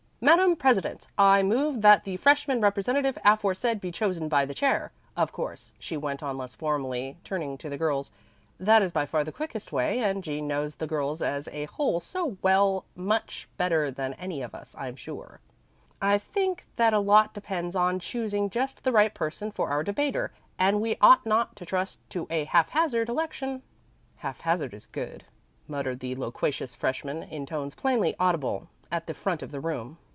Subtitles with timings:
[0.23, 4.91] "Madame president, I move that the freshman representative aforesaid be chosen by the chair.
[5.17, 8.11] Of course," she went on less formally, turning to the girls,
[8.59, 11.99] "that is by far the quickest way, and Jean knows the girls as a whole
[11.99, 15.39] so well much better than any of us, I'm sure.
[15.99, 20.31] I think that a lot depends on choosing just the right person for our debater,
[20.59, 23.63] and we ought not to trust to a haphazard election."
[24.17, 25.23] "Haphazard is good,"
[25.67, 29.97] muttered the loquacious freshman, in tones plainly audible at the front of the room.